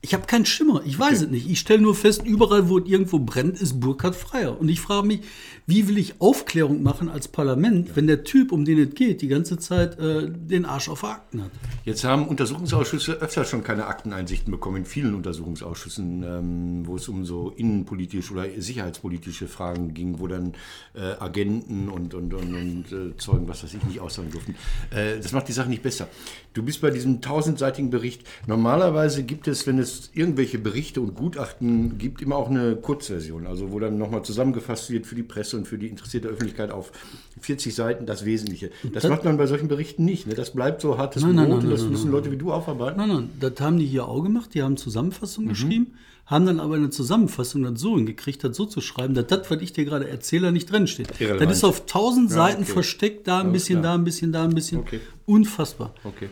[0.00, 1.50] Ich habe keinen Schimmer, ich weiß es nicht.
[1.50, 4.60] Ich stelle nur fest, überall, wo es irgendwo brennt, ist Burkhard Freier.
[4.60, 5.22] Und ich frage mich,
[5.66, 9.26] wie will ich Aufklärung machen als Parlament, wenn der Typ, um den es geht, die
[9.26, 11.50] ganze Zeit äh, den Arsch auf Akten hat?
[11.84, 17.24] Jetzt haben Untersuchungsausschüsse öfter schon keine Akteneinsichten bekommen, in vielen Untersuchungsausschüssen, ähm, wo es um
[17.24, 20.52] so innenpolitische oder sicherheitspolitische Fragen ging, wo dann
[20.94, 24.54] äh, Agenten und, und, und, und äh, Zeugen, was weiß ich, nicht aussagen durften.
[24.90, 26.06] Äh, das macht die Sache nicht besser.
[26.54, 28.22] Du bist bei diesem tausendseitigen Bericht.
[28.46, 33.46] Normalerweise gibt es, wenn es es irgendwelche Berichte und Gutachten gibt, immer auch eine Kurzversion,
[33.46, 36.92] also wo dann nochmal zusammengefasst wird für die Presse und für die interessierte Öffentlichkeit auf
[37.40, 38.70] 40 Seiten das Wesentliche.
[38.92, 40.26] Das, Das- macht man bei solchen Berichten nicht.
[40.26, 40.34] Ne?
[40.34, 42.36] Das bleibt so hartes Nein, nein, Brot nein, und das nein, müssen nein, Leute wie
[42.36, 42.98] du aufarbeiten.
[42.98, 44.54] Nein, nein, das haben die hier auch gemacht.
[44.54, 45.52] Die haben Zusammenfassungen Mhm.
[45.54, 45.86] geschrieben,
[46.26, 49.50] haben dann aber in der Zusammenfassung das so hingekriegt, das so zu schreiben, dass das,
[49.50, 51.08] was ich dir gerade erzähle, nicht drinsteht.
[51.38, 52.72] Das ist auf tausend Seiten okay.
[52.72, 54.80] versteckt, da ein bisschen, da ein bisschen, da ein bisschen.
[54.80, 55.00] Okay.
[55.24, 55.94] Unfassbar.
[56.04, 56.28] Okay.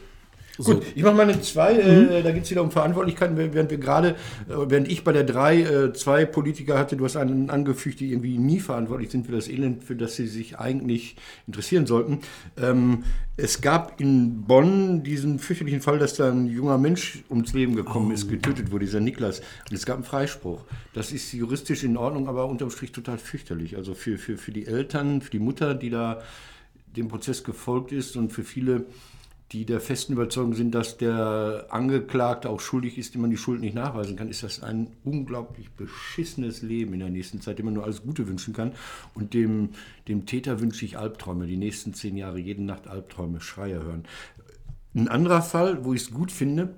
[0.59, 0.75] So.
[0.75, 2.09] Gut, ich mache meine zwei, Mhm.
[2.11, 4.11] äh, da geht es wieder um Verantwortlichkeiten, während wir gerade,
[4.49, 8.13] äh, während ich bei der drei äh, zwei Politiker hatte, du hast einen angefügt, die
[8.13, 11.17] irgendwie nie verantwortlich sind für das Elend, für das sie sich eigentlich
[11.47, 12.21] interessieren sollten.
[12.61, 13.05] Ähm,
[13.37, 18.11] es gab in Bonn diesen fürchterlichen Fall, dass da ein junger Mensch ums Leben gekommen
[18.11, 19.41] ist, getötet wurde, dieser Niklas.
[19.69, 20.65] Und es gab einen Freispruch.
[20.95, 23.77] Das ist juristisch in Ordnung, aber unterm Strich total fürchterlich.
[23.77, 26.23] Also für, für, für die Eltern, für die Mutter, die da
[26.97, 28.87] dem Prozess gefolgt ist und für viele,
[29.53, 33.61] die der festen Überzeugung sind, dass der Angeklagte auch schuldig ist, dem man die Schuld
[33.61, 37.75] nicht nachweisen kann, ist das ein unglaublich beschissenes Leben in der nächsten Zeit, dem man
[37.75, 38.73] nur alles Gute wünschen kann.
[39.15, 39.71] Und dem,
[40.09, 44.05] dem Täter wünsche ich Albträume, die nächsten zehn Jahre, jede Nacht Albträume, Schreie hören.
[44.95, 46.75] Ein anderer Fall, wo ich es gut finde,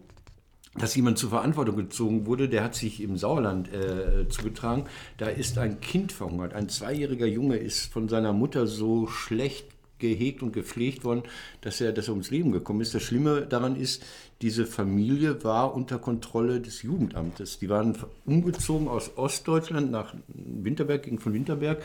[0.76, 4.84] dass jemand zur Verantwortung gezogen wurde, der hat sich im Sauerland äh, zugetragen.
[5.16, 6.52] Da ist ein Kind verhungert.
[6.52, 11.22] Ein zweijähriger Junge ist von seiner Mutter so schlecht gehegt und gepflegt worden,
[11.60, 12.94] dass er, dass er ums Leben gekommen ist.
[12.94, 14.04] Das Schlimme daran ist,
[14.40, 17.58] diese Familie war unter Kontrolle des Jugendamtes.
[17.58, 21.82] Die waren umgezogen aus Ostdeutschland nach Winterberg, ging von Winterberg.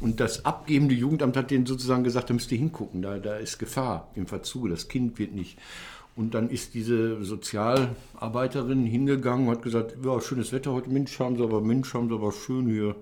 [0.00, 3.58] Und das abgebende Jugendamt hat denen sozusagen gesagt, da müsst ihr hingucken, da, da ist
[3.58, 5.58] Gefahr im Verzuge, das Kind wird nicht.
[6.14, 11.36] Und dann ist diese Sozialarbeiterin hingegangen und hat gesagt, ja, schönes Wetter heute, Mensch, haben
[11.36, 12.96] sie aber, Mensch, haben sie aber schön hier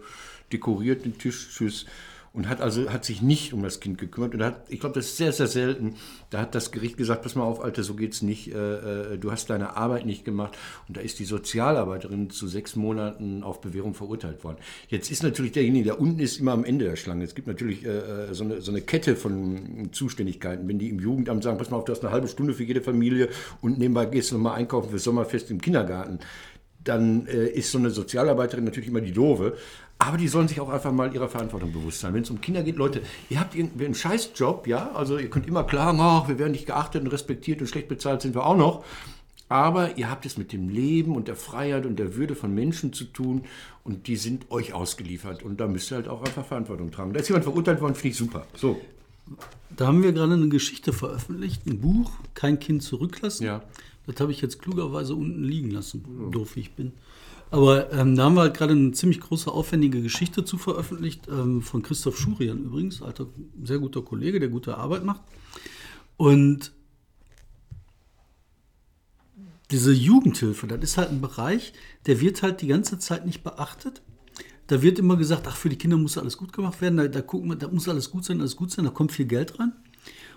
[0.53, 1.87] dekoriert den Tisch, tschüss.
[2.35, 4.35] Und hat also hat sich nicht um das Kind gekümmert.
[4.35, 5.95] Und hat, ich glaube, das ist sehr, sehr selten.
[6.31, 8.53] Da hat das Gericht gesagt, pass mal auf, Alter, so geht's nicht.
[8.53, 10.59] Äh, äh, du hast deine Arbeit nicht gemacht.
[10.89, 14.57] Und da ist die Sozialarbeiterin zu sechs Monaten auf Bewährung verurteilt worden.
[14.89, 17.23] Jetzt ist natürlich derjenige, der unten ist, immer am Ende der Schlange.
[17.23, 20.67] Es gibt natürlich äh, so, eine, so eine Kette von Zuständigkeiten.
[20.67, 22.81] Wenn die im Jugendamt sagen, pass mal auf, du hast eine halbe Stunde für jede
[22.81, 23.29] Familie
[23.61, 26.19] und nebenbei gehst du nochmal einkaufen fürs Sommerfest im Kindergarten
[26.85, 29.57] dann äh, ist so eine Sozialarbeiterin natürlich immer die doofe.
[29.99, 32.15] Aber die sollen sich auch einfach mal ihrer Verantwortung bewusst sein.
[32.15, 35.47] Wenn es um Kinder geht, Leute, ihr habt irgendwie einen Scheißjob, ja, also ihr könnt
[35.47, 38.57] immer klagen, ach, wir werden nicht geachtet und respektiert und schlecht bezahlt sind wir auch
[38.57, 38.85] noch.
[39.49, 42.93] Aber ihr habt es mit dem Leben und der Freiheit und der Würde von Menschen
[42.93, 43.45] zu tun
[43.85, 45.43] und die sind euch ausgeliefert.
[45.43, 47.13] Und da müsst ihr halt auch einfach Verantwortung tragen.
[47.13, 48.47] Da ist jemand verurteilt worden, finde ich super.
[48.57, 48.81] So.
[49.71, 53.45] Da haben wir gerade eine Geschichte veröffentlicht, ein Buch, Kein Kind zurücklassen.
[53.45, 53.63] Ja.
[54.07, 56.93] Das habe ich jetzt klugerweise unten liegen lassen, doof wie ich bin.
[57.51, 61.63] Aber ähm, da haben wir halt gerade eine ziemlich große, aufwendige Geschichte zu veröffentlicht, ähm,
[61.63, 63.27] von Christoph Schurian übrigens, alter,
[63.63, 65.23] sehr guter Kollege, der gute Arbeit macht.
[66.17, 66.73] Und
[69.71, 71.73] diese Jugendhilfe, das ist halt ein Bereich,
[72.07, 74.03] der wird halt die ganze Zeit nicht beachtet.
[74.67, 77.23] Da wird immer gesagt, ach, für die Kinder muss alles gut gemacht werden, da, da
[77.23, 79.73] gucken wir, da muss alles gut sein, alles gut sein, da kommt viel Geld rein.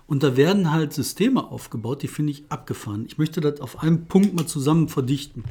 [0.08, 3.06] Und da werden halt Systeme aufgebaut, die finde ich abgefahren.
[3.06, 5.43] Ich möchte das auf einen Punkt mal zusammen verdichten.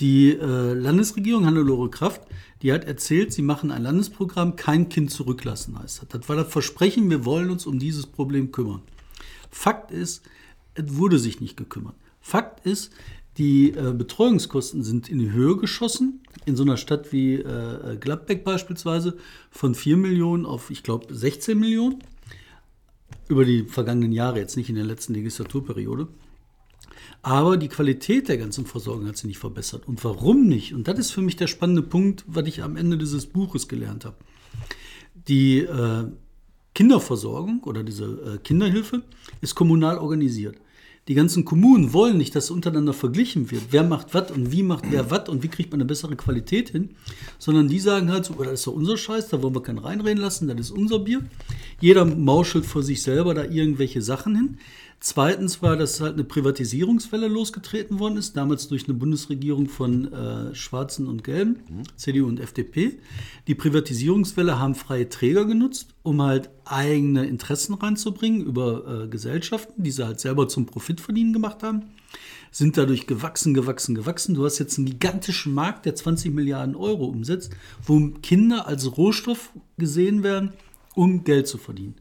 [0.00, 2.22] Die äh, Landesregierung, Hannelore Kraft,
[2.62, 6.08] die hat erzählt, sie machen ein Landesprogramm, kein Kind zurücklassen heißt das.
[6.08, 8.82] Das war das Versprechen, wir wollen uns um dieses Problem kümmern.
[9.50, 10.24] Fakt ist,
[10.74, 11.94] es wurde sich nicht gekümmert.
[12.20, 12.90] Fakt ist,
[13.36, 16.20] die äh, Betreuungskosten sind in die Höhe geschossen.
[16.46, 19.16] In so einer Stadt wie äh, Gladbeck beispielsweise
[19.50, 21.98] von 4 Millionen auf, ich glaube, 16 Millionen.
[23.28, 26.08] Über die vergangenen Jahre, jetzt nicht in der letzten Legislaturperiode.
[27.22, 29.88] Aber die Qualität der ganzen Versorgung hat sich nicht verbessert.
[29.88, 30.74] Und warum nicht?
[30.74, 34.04] Und das ist für mich der spannende Punkt, was ich am Ende dieses Buches gelernt
[34.04, 34.16] habe.
[35.26, 36.04] Die äh,
[36.74, 39.02] Kinderversorgung oder diese äh, Kinderhilfe
[39.40, 40.56] ist kommunal organisiert.
[41.06, 43.64] Die ganzen Kommunen wollen nicht, dass untereinander verglichen wird.
[43.70, 46.70] Wer macht was und wie macht wer was und wie kriegt man eine bessere Qualität
[46.70, 46.90] hin.
[47.38, 49.78] Sondern die sagen halt so, oh, das ist doch unser Scheiß, da wollen wir keinen
[49.78, 51.22] reinreden lassen, das ist unser Bier.
[51.78, 54.58] Jeder mauschelt vor sich selber da irgendwelche Sachen hin.
[55.06, 60.54] Zweitens war, dass halt eine Privatisierungswelle losgetreten worden ist, damals durch eine Bundesregierung von äh,
[60.54, 61.58] Schwarzen und Gelben,
[61.94, 62.98] CDU und FDP.
[63.46, 69.90] Die Privatisierungswelle haben freie Träger genutzt, um halt eigene Interessen reinzubringen über äh, Gesellschaften, die
[69.90, 71.82] sie halt selber zum Profitverdienen gemacht haben.
[72.50, 74.34] Sind dadurch gewachsen, gewachsen, gewachsen.
[74.34, 79.50] Du hast jetzt einen gigantischen Markt, der 20 Milliarden Euro umsetzt, wo Kinder als Rohstoff
[79.76, 80.54] gesehen werden,
[80.94, 81.96] um Geld zu verdienen.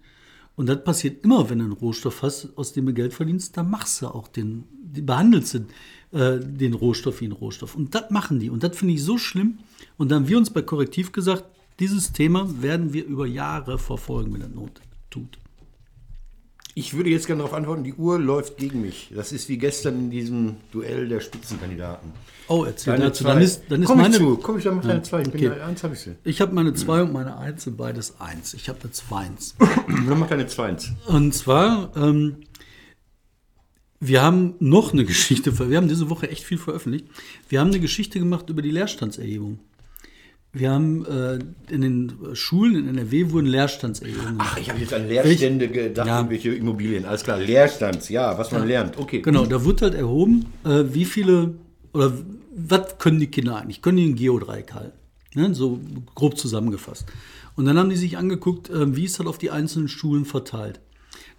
[0.55, 3.69] Und das passiert immer, wenn du einen Rohstoff hast, aus dem du Geld verdienst, dann
[3.69, 5.55] machst du auch den, behandelst
[6.11, 7.75] du äh, den Rohstoff wie einen Rohstoff.
[7.75, 8.49] Und das machen die.
[8.49, 9.59] Und das finde ich so schlimm.
[9.97, 11.45] Und dann haben wir uns bei Korrektiv gesagt,
[11.79, 15.39] dieses Thema werden wir über Jahre verfolgen, wenn das Not tut.
[16.75, 19.11] Ich würde jetzt gerne darauf antworten, die Uhr läuft gegen mich.
[19.13, 22.11] Das ist wie gestern in diesem Duell der Spitzenkandidaten.
[22.47, 23.23] Oh, erzähl Deine dazu.
[23.23, 23.33] zwei.
[23.33, 24.15] Dann ist, dann ist komm meine.
[24.15, 25.21] ich zu, komm ich dann mit deiner zwei.
[25.21, 25.59] Ich bin okay.
[25.59, 26.15] da, eins habe ich sie.
[26.23, 28.55] Ich habe meine 2 und meine 1 sind beides 1.
[28.55, 29.29] Ich habe eine 2.
[29.59, 30.91] Dann mach deine Zweins.
[31.07, 32.37] Und zwar, ähm,
[33.99, 37.05] wir haben noch eine Geschichte, wir haben diese Woche echt viel veröffentlicht.
[37.49, 39.59] Wir haben eine Geschichte gemacht über die Leerstandserhebung.
[40.55, 41.39] Wir haben äh,
[41.73, 44.35] in den Schulen in NRW wurden Leerstandserhebungen.
[44.37, 46.17] Ach, ich habe jetzt an Leerstände gedacht, Ja.
[46.17, 47.05] irgendwelche Immobilien.
[47.05, 48.97] Alles klar, Leerstand, ja, was man lernt.
[48.99, 49.21] Okay.
[49.21, 51.55] Genau, da wird halt erhoben, äh, wie viele
[51.93, 52.13] oder
[52.55, 53.81] was können die Kinder eigentlich?
[53.81, 54.97] Können die ein Geodreieck halten?
[55.33, 55.55] Ne?
[55.55, 55.79] So
[56.13, 57.07] grob zusammengefasst.
[57.55, 60.79] Und dann haben die sich angeguckt, äh, wie ist das auf die einzelnen Schulen verteilt.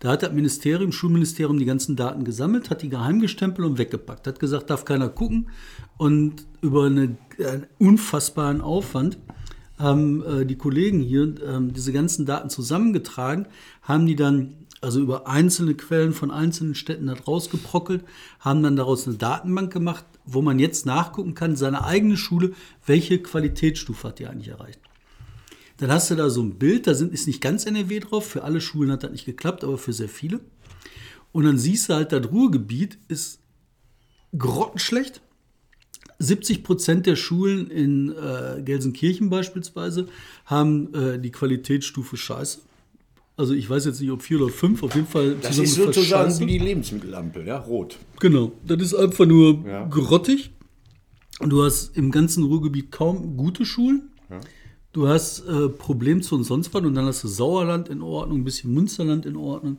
[0.00, 4.26] Da hat das Ministerium, Schulministerium die ganzen Daten gesammelt, hat die geheim gestempelt und weggepackt.
[4.26, 5.48] Hat gesagt, darf keiner gucken.
[5.96, 9.18] Und über eine, einen unfassbaren Aufwand
[9.78, 13.46] haben äh, die Kollegen hier ähm, diese ganzen Daten zusammengetragen,
[13.82, 18.04] haben die dann also über einzelne Quellen von einzelnen Städten da rausgeprockelt,
[18.38, 22.52] haben dann daraus eine Datenbank gemacht, wo man jetzt nachgucken kann, seine eigene Schule,
[22.86, 24.80] welche Qualitätsstufe hat die eigentlich erreicht.
[25.78, 28.44] Dann hast du da so ein Bild, da sind, ist nicht ganz NRW drauf, für
[28.44, 30.40] alle Schulen hat das nicht geklappt, aber für sehr viele.
[31.32, 33.40] Und dann siehst du halt, das Ruhrgebiet ist
[34.38, 35.20] grottenschlecht.
[36.18, 40.06] 70 Prozent der Schulen in äh, Gelsenkirchen beispielsweise
[40.46, 42.60] haben äh, die Qualitätsstufe Scheiße.
[43.36, 46.30] Also ich weiß jetzt nicht, ob vier oder fünf, auf jeden Fall Das ist sozusagen
[46.30, 46.40] Scheiße.
[46.40, 47.98] wie die Lebensmittelampel, ja, rot.
[48.20, 49.86] Genau, das ist einfach nur Ja.
[49.86, 50.50] grottig.
[51.40, 54.10] Und du hast im ganzen Ruhrgebiet kaum gute Schulen.
[54.92, 58.44] Du hast äh, Problemzonen und sonst was und dann hast du Sauerland in Ordnung, ein
[58.44, 59.78] bisschen Münsterland in Ordnung.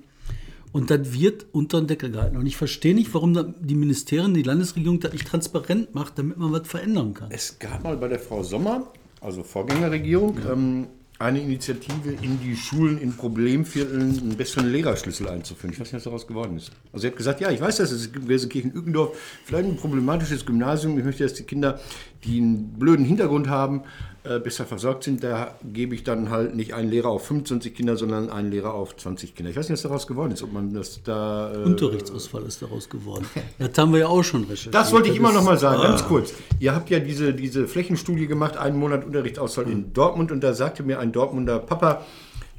[0.76, 2.36] Und das wird unter den Deckel gehalten.
[2.36, 6.52] Und ich verstehe nicht, warum die Ministerien, die Landesregierung das nicht transparent macht, damit man
[6.52, 7.32] was verändern kann.
[7.32, 13.00] Es gab mal bei der Frau Sommer, also Vorgängerregierung, ähm, eine Initiative in die Schulen
[13.00, 15.72] in Problemvierteln einen besseren Lehrerschlüssel einzuführen.
[15.74, 16.72] Ich weiß nicht, was daraus geworden ist.
[16.92, 20.98] Also sie hat gesagt, ja, ich weiß, dass es in Gelsenkirchen-Ückendorf vielleicht ein problematisches Gymnasium.
[20.98, 21.80] Ich möchte, dass die Kinder,
[22.26, 23.84] die einen blöden Hintergrund haben,
[24.26, 25.24] äh, besser versorgt sind.
[25.24, 28.98] Da gebe ich dann halt nicht einen Lehrer auf 25 Kinder, sondern einen Lehrer auf
[28.98, 29.52] 20 Kinder.
[29.52, 31.54] Ich weiß nicht, was daraus geworden ist, ob man das da...
[31.54, 33.26] Äh, Unterrichtsausfall ist daraus geworden.
[33.60, 34.74] Das haben wir ja auch schon recherchiert.
[34.74, 36.34] das wollte ich immer noch mal sagen, ganz kurz.
[36.60, 40.82] Ihr habt ja diese, diese Flächenstudie gemacht, einen Monat Unterrichtsausfall in Dortmund und da sagte
[40.82, 42.06] mir ein Dortmunder Papa,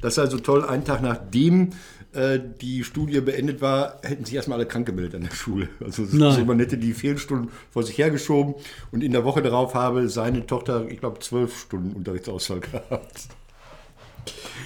[0.01, 1.71] das sei so toll, einen Tag nachdem
[2.13, 5.69] äh, die Studie beendet war, hätten sich erstmal alle krank gemeldet an der Schule.
[5.83, 8.55] Also so, man hätte die Fehlstunden vor sich hergeschoben
[8.91, 13.27] und in der Woche darauf habe seine Tochter, ich glaube, zwölf Stunden Unterrichtsausfall gehabt.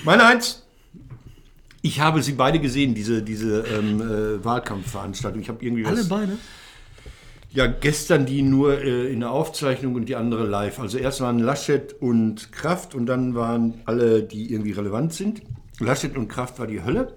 [0.04, 0.63] Meine Eins.
[1.84, 5.41] Ich habe sie beide gesehen, diese, diese ähm, äh, Wahlkampfveranstaltung.
[5.41, 6.38] Ich habe irgendwie Alle was- beide?
[7.54, 10.80] Ja, gestern die nur äh, in der Aufzeichnung und die andere live.
[10.80, 15.42] Also erst waren Laschet und Kraft und dann waren alle, die irgendwie relevant sind.
[15.80, 17.14] Laschet und Kraft war die Hölle,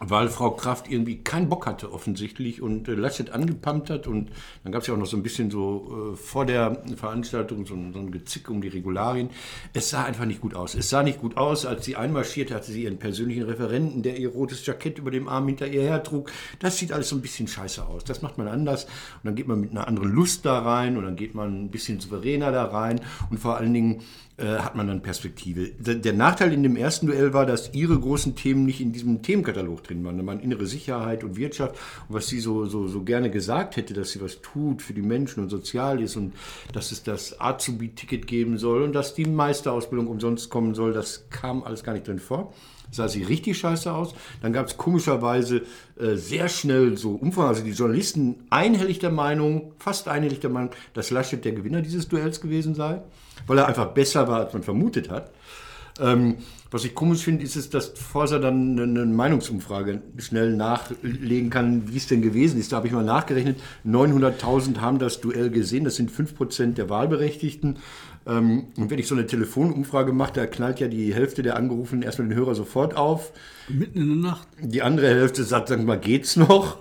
[0.00, 4.06] weil Frau Kraft irgendwie keinen Bock hatte offensichtlich und äh, Laschet angepumpt hat.
[4.06, 4.30] Und
[4.64, 7.74] dann gab es ja auch noch so ein bisschen so äh, vor der Veranstaltung so,
[7.92, 9.28] so ein Gezick um die Regularien.
[9.74, 10.74] Es sah einfach nicht gut aus.
[10.74, 14.30] Es sah nicht gut aus, als sie einmarschierte, hatte sie ihren persönlichen Referenten, der ihr
[14.30, 16.32] rotes Jackett über dem Arm hinter ihr hertrug.
[16.58, 18.02] Das sieht alles so ein bisschen scheiße aus.
[18.04, 18.84] Das macht man anders.
[18.84, 21.70] Und dann geht man mit einer anderen Lust da rein und dann geht man ein
[21.70, 24.02] bisschen souveräner da rein und vor allen Dingen
[24.46, 25.70] hat man dann Perspektive.
[25.78, 29.84] Der, Nachteil in dem ersten Duell war, dass ihre großen Themen nicht in diesem Themenkatalog
[29.84, 30.18] drin waren.
[30.18, 31.76] Da waren innere Sicherheit und Wirtschaft
[32.08, 35.02] und was sie so, so, so gerne gesagt hätte, dass sie was tut für die
[35.02, 36.34] Menschen und sozial ist und
[36.72, 41.62] dass es das Azubi-Ticket geben soll und dass die Meisterausbildung umsonst kommen soll, das kam
[41.62, 42.52] alles gar nicht drin vor
[42.90, 44.14] sah sie richtig scheiße aus.
[44.42, 45.62] Dann gab es komischerweise
[45.98, 47.48] äh, sehr schnell so Umfragen.
[47.48, 52.08] Also die Journalisten einhellig der Meinung, fast einhellig der Meinung, dass Laschet der Gewinner dieses
[52.08, 53.02] Duells gewesen sei,
[53.46, 55.30] weil er einfach besser war, als man vermutet hat.
[56.00, 56.36] Ähm,
[56.70, 61.96] was ich komisch finde, ist es, dass Forsa dann eine Meinungsumfrage schnell nachlegen kann, wie
[61.96, 62.70] es denn gewesen ist.
[62.70, 67.78] Da habe ich mal nachgerechnet, 900.000 haben das Duell gesehen, das sind 5% der Wahlberechtigten.
[68.26, 72.02] Ähm, und wenn ich so eine Telefonumfrage mache, da knallt ja die Hälfte der Angerufenen
[72.02, 73.32] erstmal den Hörer sofort auf.
[73.68, 74.48] Mitten in der Nacht.
[74.60, 76.78] Die andere Hälfte sagt, sag mal, geht's noch?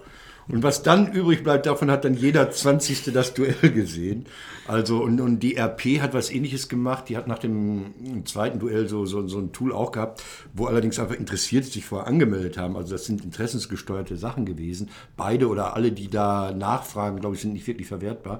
[0.52, 3.14] Und was dann übrig bleibt, davon hat dann jeder 20.
[3.14, 4.26] das Duell gesehen.
[4.68, 7.08] Also, und, und die RP hat was ähnliches gemacht.
[7.08, 11.00] Die hat nach dem zweiten Duell so, so, so ein Tool auch gehabt, wo allerdings
[11.00, 12.76] einfach Interessierte sich vorher angemeldet haben.
[12.76, 14.90] Also, das sind interessensgesteuerte Sachen gewesen.
[15.16, 18.40] Beide oder alle, die da nachfragen, glaube ich, sind nicht wirklich verwertbar.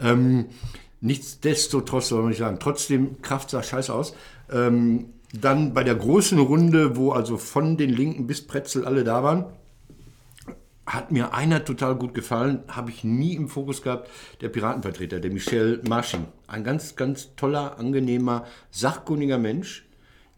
[0.00, 0.46] Ähm,
[1.00, 4.14] nichtsdestotrotz soll man nicht sagen, trotzdem, Kraft sah scheiße aus.
[4.50, 9.22] Ähm, dann bei der großen Runde, wo also von den Linken bis Pretzel alle da
[9.22, 9.46] waren,
[10.88, 15.30] hat mir einer total gut gefallen, habe ich nie im Fokus gehabt, der Piratenvertreter, der
[15.30, 16.26] Michel Marsching.
[16.46, 19.84] Ein ganz, ganz toller, angenehmer, sachkundiger Mensch,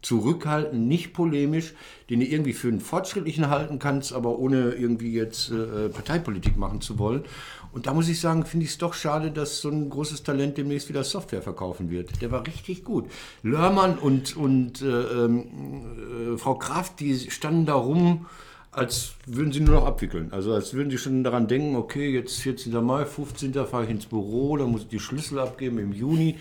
[0.01, 1.73] zurückhaltend, nicht polemisch,
[2.09, 6.81] den du irgendwie für einen Fortschrittlichen halten kannst, aber ohne irgendwie jetzt äh, Parteipolitik machen
[6.81, 7.23] zu wollen.
[7.71, 10.57] Und da muss ich sagen, finde ich es doch schade, dass so ein großes Talent
[10.57, 12.21] demnächst wieder Software verkaufen wird.
[12.21, 13.05] Der war richtig gut.
[13.43, 18.25] Lörmann und, und äh, ähm, äh, Frau Kraft, die standen da rum,
[18.71, 20.29] als würden sie nur noch abwickeln.
[20.31, 22.73] Also als würden sie schon daran denken, okay, jetzt 14.
[22.83, 23.53] Mai, 15.
[23.65, 26.37] fahre ich ins Büro, dann muss ich die Schlüssel abgeben im Juni.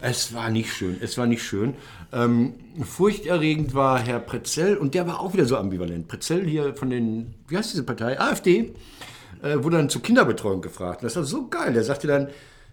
[0.00, 1.74] Es war nicht schön, es war nicht schön.
[2.12, 6.06] Ähm, furchterregend war Herr Pretzel und der war auch wieder so ambivalent.
[6.06, 8.18] Pretzel hier von den, wie heißt diese Partei?
[8.20, 8.74] AfD
[9.42, 11.02] äh, wurde dann zur Kinderbetreuung gefragt.
[11.02, 11.72] Das war so geil.
[11.72, 12.28] Der sagte dann,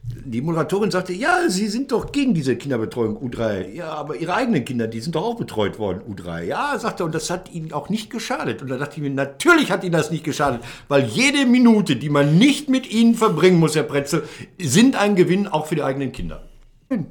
[0.08, 3.70] die Moderatorin sagte, ja, Sie sind doch gegen diese Kinderbetreuung U3.
[3.74, 6.44] Ja, aber Ihre eigenen Kinder, die sind doch auch betreut worden, U3.
[6.44, 8.62] Ja, sagte er, und das hat Ihnen auch nicht geschadet.
[8.62, 12.10] Und da dachte ich mir, natürlich hat Ihnen das nicht geschadet, weil jede Minute, die
[12.10, 14.24] man nicht mit Ihnen verbringen muss, Herr Pretzel,
[14.60, 16.48] sind ein Gewinn auch für die eigenen Kinder.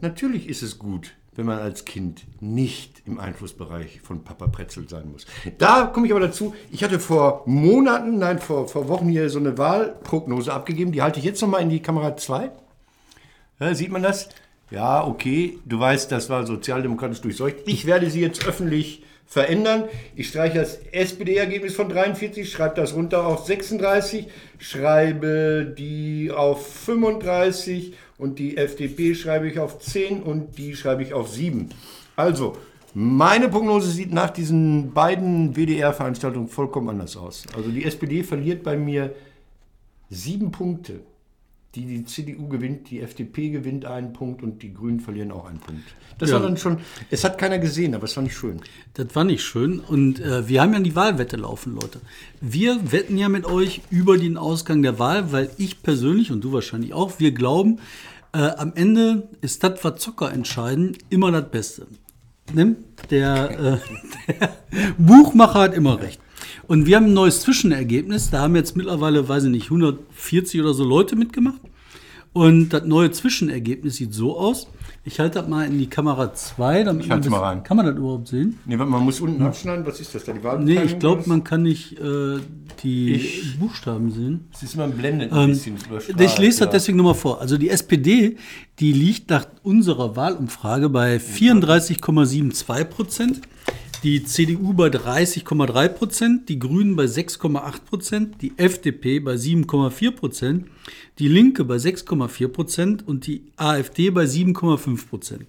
[0.00, 5.10] Natürlich ist es gut, wenn man als Kind nicht im Einflussbereich von Papa Pretzel sein
[5.10, 5.26] muss.
[5.58, 9.40] Da komme ich aber dazu, ich hatte vor Monaten, nein, vor, vor Wochen hier so
[9.40, 12.50] eine Wahlprognose abgegeben, die halte ich jetzt nochmal in die Kamera 2.
[13.60, 14.28] Ja, sieht man das?
[14.70, 17.56] Ja, okay, du weißt, das war sozialdemokratisch durchseucht.
[17.66, 19.84] Ich werde sie jetzt öffentlich verändern.
[20.16, 24.26] Ich streiche das SPD-Ergebnis von 43, schreibe das runter auf 36,
[24.58, 31.14] schreibe die auf 35 und die FDP schreibe ich auf 10 und die schreibe ich
[31.14, 31.68] auf 7.
[32.16, 32.56] Also,
[32.94, 37.44] meine Prognose sieht nach diesen beiden WDR-Veranstaltungen vollkommen anders aus.
[37.56, 39.14] Also die SPD verliert bei mir
[40.10, 41.00] sieben Punkte.
[41.74, 45.58] Die, die CDU gewinnt, die FDP gewinnt einen Punkt und die Grünen verlieren auch einen
[45.58, 45.82] Punkt.
[46.18, 46.36] Das Ja.
[46.36, 46.78] war dann schon,
[47.10, 48.60] es hat keiner gesehen, aber es war nicht schön.
[48.94, 49.80] Das war nicht schön.
[49.80, 52.00] Und äh, wir haben ja die Wahlwette laufen, Leute.
[52.40, 56.52] Wir wetten ja mit euch über den Ausgang der Wahl, weil ich persönlich und du
[56.52, 57.80] wahrscheinlich auch, wir glauben,
[58.32, 61.86] äh, am Ende ist das, was Zocker entscheiden, immer das Beste.
[62.52, 62.76] Ne?
[63.10, 63.80] Der,
[64.28, 64.50] äh, der
[64.98, 66.20] Buchmacher hat immer recht.
[66.66, 68.30] Und wir haben ein neues Zwischenergebnis.
[68.30, 71.60] Da haben jetzt mittlerweile, weiß ich nicht, 140 oder so Leute mitgemacht.
[72.32, 74.66] Und das neue Zwischenergebnis sieht so aus.
[75.04, 76.82] Ich halte das mal in die Kamera 2.
[76.82, 77.62] Damit Ich man halte das- mal rein.
[77.62, 78.58] Kann man das überhaupt sehen?
[78.64, 79.86] Nee, man muss unten abschneiden.
[79.86, 80.32] Was ist das da?
[80.32, 82.38] Die Wahl Nee, ich glaube, man kann nicht äh,
[82.82, 84.48] die Ich- Buchstaben sehen.
[84.52, 85.76] Es ist immer blendend ein Ähm, bisschen.
[86.18, 86.66] ich lese das ja.
[86.66, 87.40] deswegen nochmal vor.
[87.40, 88.36] Also die SPD,
[88.80, 93.40] die liegt nach unserer Wahlumfrage bei 34,72 Prozent,
[94.04, 100.66] die CDU bei 30,3 Prozent, die Grünen bei 6,8 Prozent, die FDP bei 7,4 Prozent,
[101.18, 105.46] die Linke bei 6,4 Prozent und die AfD bei 7,5 Prozent.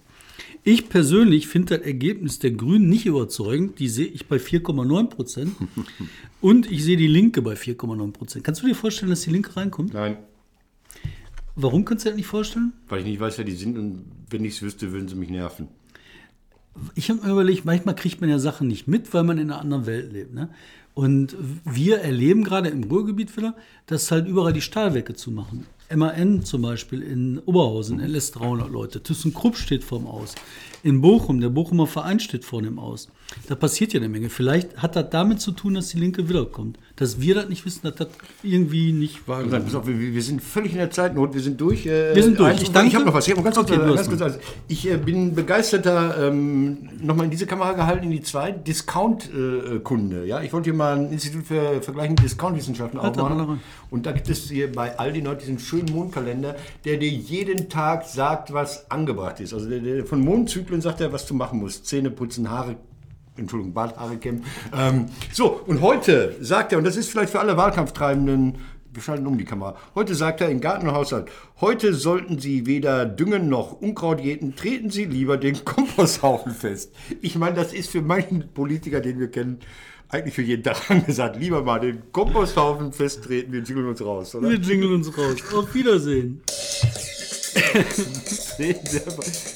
[0.63, 3.77] Ich persönlich finde das Ergebnis der Grünen nicht überzeugend.
[3.77, 5.55] Die sehe ich bei 4,9 Prozent.
[6.41, 8.43] Und ich sehe die Linke bei 4,9 Prozent.
[8.43, 9.93] Kannst du dir vorstellen, dass die Linke reinkommt?
[9.93, 10.17] Nein,
[11.55, 12.73] Warum kannst du dir das nicht vorstellen?
[12.89, 15.29] weil ich nicht weiß, wer die sind und wenn ich es wüsste, würden sie mich
[15.29, 15.67] nerven.
[16.95, 19.61] Ich habe mir überlegt, manchmal kriegt man ja Sachen nicht mit, weil man in einer
[19.61, 20.33] anderen Welt lebt.
[20.33, 20.49] Ne?
[20.93, 21.35] Und
[21.65, 25.65] wir erleben gerade im Ruhrgebiet wieder, dass halt überall die Stahlwerke zumachen.
[25.93, 29.03] MAN zum Beispiel in Oberhausen, er lässt 300 Leute.
[29.03, 30.35] ThyssenKrupp steht vorm Aus.
[30.85, 33.07] In Bochum, der Bochumer Verein steht vor dem Aus.
[33.47, 34.29] Da passiert ja eine Menge.
[34.29, 36.77] Vielleicht hat das damit zu tun, dass die Linke wiederkommt.
[36.95, 38.09] Dass wir das nicht wissen, dass das
[38.43, 41.87] irgendwie nicht wahr auf, wir, wir sind völlig in der Zeitnot, wir sind durch.
[41.87, 42.61] äh, Wir sind durch.
[42.61, 42.89] Ich danke.
[42.89, 43.27] Ich habe noch was.
[43.27, 47.31] Ich, ganz kurz, Okay, hast ganz kurz, also, ich äh, bin begeisterter, ähm, nochmal in
[47.31, 50.25] diese Kamera gehalten, in die zwei, Discount-Kunde.
[50.27, 50.41] ja?
[50.43, 53.59] Ich wollte hier mal ein Institut für vergleichende Discount-Wissenschaften Halt aufmachen.
[53.89, 58.05] Und da gibt es hier bei Aldi noch diesen schönen Mondkalender, der dir jeden Tag
[58.05, 59.53] sagt, was angebracht ist.
[59.53, 61.85] Also der, der, von Mondzyklen sagt er, was du machen musst.
[61.85, 62.77] Zähne putzen, Haare
[63.37, 64.43] Entschuldigung, Barthaare kämmen.
[64.75, 68.57] Ähm, so, und heute sagt er, und das ist vielleicht für alle Wahlkampftreibenden,
[68.93, 72.65] wir schalten um die Kamera, heute sagt er im Garten- und Haushalt, heute sollten Sie
[72.65, 76.93] weder düngen noch Unkraut jäten, treten Sie lieber den Komposthaufen fest.
[77.21, 79.59] Ich meine, das ist für manchen Politiker, den wir kennen,
[80.07, 84.49] eigentlich für jeden Tag angesagt, lieber mal den Komposthaufen festtreten, wir jingeln uns raus, oder?
[84.49, 85.35] Wir jingeln uns raus.
[85.53, 86.41] Auf Wiedersehen.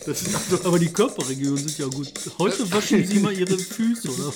[0.06, 2.12] Das ist also, Aber die Körperregionen sind ja gut.
[2.38, 4.34] Heute waschen Sie mal Ihre Füße, oder?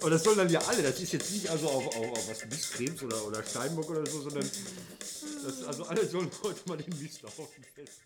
[0.00, 2.44] aber das sollen dann ja alle, das ist jetzt nicht also auf, auf, auf was
[2.46, 4.48] Mistcremes oder, oder Steinbock oder so, sondern
[5.44, 8.00] das, also alle sollen heute mal den Misthaufen fest.